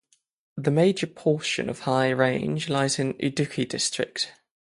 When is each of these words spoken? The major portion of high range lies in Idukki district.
The 0.57 0.71
major 0.71 1.05
portion 1.05 1.69
of 1.69 1.81
high 1.81 2.09
range 2.09 2.69
lies 2.69 2.97
in 2.97 3.13
Idukki 3.19 3.69
district. 3.69 4.33